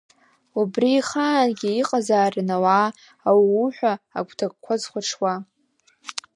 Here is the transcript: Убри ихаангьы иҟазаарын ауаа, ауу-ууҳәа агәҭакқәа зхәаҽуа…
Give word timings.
Убри 0.59 0.89
ихаангьы 0.99 1.69
иҟазаарын 1.81 2.49
ауаа, 2.55 2.87
ауу-ууҳәа 3.27 3.93
агәҭакқәа 4.17 4.73
зхәаҽуа… 4.81 5.33